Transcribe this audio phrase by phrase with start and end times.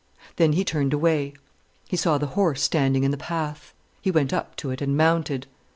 [0.37, 1.33] Then he turned away.
[1.87, 3.71] He saw the horse standing in the path.
[4.01, 5.45] He went up to it and mounted.